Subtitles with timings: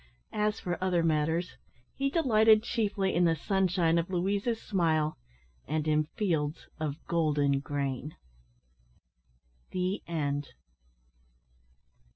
[0.33, 1.57] As for other matters
[1.93, 5.15] he delighted chiefly in the sunshine of Louisa's smile,
[5.67, 8.15] and in fields of golden grain.
[9.69, 10.47] THE END.